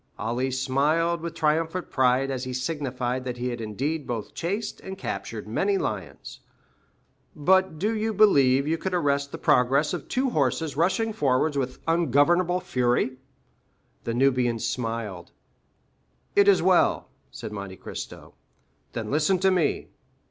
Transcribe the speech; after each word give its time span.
Ali 0.17 0.49
smiled 0.49 1.21
with 1.21 1.35
triumphant 1.35 1.91
pride 1.91 2.31
as 2.31 2.45
he 2.45 2.53
signified 2.53 3.23
that 3.23 3.37
he 3.37 3.49
had 3.49 3.61
indeed 3.61 4.07
both 4.07 4.33
chased 4.33 4.81
and 4.81 4.97
captured 4.97 5.47
many 5.47 5.77
lions. 5.77 6.39
"But 7.35 7.77
do 7.77 7.93
you 7.95 8.11
believe 8.11 8.67
you 8.67 8.79
could 8.79 8.95
arrest 8.95 9.31
the 9.31 9.37
progress 9.37 9.93
of 9.93 10.07
two 10.07 10.31
horses 10.31 10.75
rushing 10.75 11.13
forwards 11.13 11.55
with 11.55 11.77
ungovernable 11.87 12.61
fury?" 12.61 13.19
The 14.03 14.15
Nubian 14.15 14.57
smiled. 14.57 15.33
"It 16.35 16.47
is 16.47 16.63
well," 16.63 17.09
said 17.29 17.51
Monte 17.51 17.75
Cristo. 17.75 18.33
"Then 18.93 19.11
listen 19.11 19.37
to 19.37 19.51
me. 19.51 19.89